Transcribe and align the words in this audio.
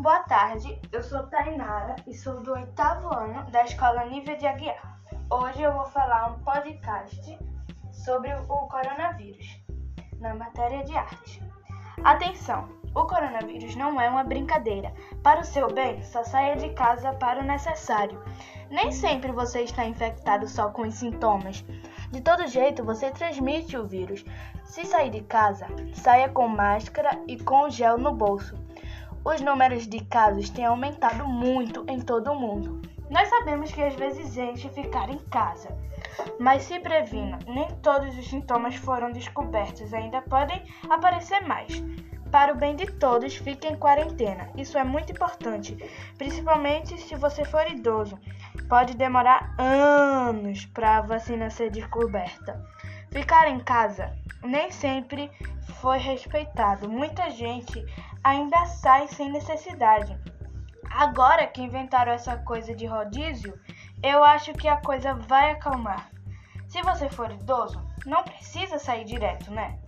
Boa 0.00 0.20
tarde, 0.20 0.80
eu 0.90 1.02
sou 1.02 1.24
Tainara 1.24 1.94
e 2.06 2.14
sou 2.14 2.40
do 2.40 2.54
oitavo 2.54 3.14
ano 3.14 3.44
da 3.50 3.64
Escola 3.64 4.06
Nível 4.06 4.34
de 4.38 4.46
Aguiar. 4.46 4.98
Hoje 5.28 5.60
eu 5.60 5.74
vou 5.74 5.84
falar 5.84 6.30
um 6.30 6.38
podcast 6.42 7.38
sobre 7.92 8.32
o 8.32 8.66
coronavírus, 8.68 9.62
na 10.18 10.34
matéria 10.34 10.82
de 10.84 10.96
arte. 10.96 11.42
Atenção! 12.02 12.66
O 12.94 13.04
coronavírus 13.04 13.76
não 13.76 14.00
é 14.00 14.08
uma 14.08 14.24
brincadeira. 14.24 14.90
Para 15.22 15.42
o 15.42 15.44
seu 15.44 15.70
bem, 15.70 16.02
só 16.02 16.24
saia 16.24 16.56
de 16.56 16.70
casa 16.70 17.12
para 17.12 17.40
o 17.40 17.44
necessário. 17.44 18.24
Nem 18.70 18.90
sempre 18.90 19.30
você 19.32 19.64
está 19.64 19.84
infectado 19.84 20.48
só 20.48 20.70
com 20.70 20.80
os 20.80 20.94
sintomas. 20.94 21.62
De 22.10 22.22
todo 22.22 22.46
jeito, 22.46 22.82
você 22.82 23.10
transmite 23.10 23.76
o 23.76 23.86
vírus. 23.86 24.24
Se 24.64 24.86
sair 24.86 25.10
de 25.10 25.20
casa, 25.20 25.66
saia 25.92 26.30
com 26.30 26.48
máscara 26.48 27.20
e 27.28 27.38
com 27.38 27.68
gel 27.68 27.98
no 27.98 28.14
bolso 28.14 28.56
os 29.24 29.40
números 29.40 29.86
de 29.86 30.00
casos 30.04 30.50
têm 30.50 30.64
aumentado 30.64 31.26
muito 31.26 31.84
em 31.88 32.00
todo 32.00 32.32
o 32.32 32.38
mundo. 32.38 32.80
Nós 33.10 33.28
sabemos 33.28 33.72
que 33.72 33.82
às 33.82 33.94
vezes 33.94 34.32
gente 34.32 34.68
ficar 34.68 35.10
em 35.10 35.18
casa, 35.18 35.76
mas 36.38 36.62
se 36.62 36.78
previna, 36.78 37.38
nem 37.46 37.68
todos 37.82 38.16
os 38.16 38.28
sintomas 38.28 38.76
foram 38.76 39.10
descobertos, 39.10 39.92
ainda 39.92 40.22
podem 40.22 40.62
aparecer 40.88 41.40
mais. 41.40 41.82
Para 42.30 42.52
o 42.52 42.56
bem 42.56 42.76
de 42.76 42.86
todos, 42.86 43.34
fique 43.34 43.66
em 43.66 43.74
quarentena. 43.74 44.48
Isso 44.56 44.78
é 44.78 44.84
muito 44.84 45.10
importante, 45.10 45.76
principalmente 46.16 46.96
se 46.96 47.16
você 47.16 47.44
for 47.44 47.68
idoso. 47.68 48.16
Pode 48.68 48.96
demorar 48.96 49.52
anos 49.58 50.64
para 50.66 50.98
a 50.98 51.02
vacina 51.02 51.50
ser 51.50 51.70
descoberta. 51.70 52.64
Ficar 53.10 53.48
em 53.48 53.58
casa 53.60 54.16
nem 54.42 54.70
sempre 54.70 55.30
foi 55.80 55.98
respeitado. 55.98 56.88
Muita 56.88 57.30
gente 57.30 57.84
ainda 58.22 58.66
sai 58.66 59.08
sem 59.08 59.30
necessidade. 59.30 60.16
Agora 60.90 61.46
que 61.46 61.62
inventaram 61.62 62.12
essa 62.12 62.36
coisa 62.38 62.74
de 62.74 62.86
rodízio, 62.86 63.58
eu 64.02 64.22
acho 64.22 64.52
que 64.52 64.68
a 64.68 64.76
coisa 64.76 65.14
vai 65.14 65.52
acalmar. 65.52 66.10
Se 66.68 66.82
você 66.82 67.08
for 67.08 67.30
idoso, 67.30 67.84
não 68.06 68.22
precisa 68.22 68.78
sair 68.78 69.04
direto, 69.04 69.50
né? 69.50 69.78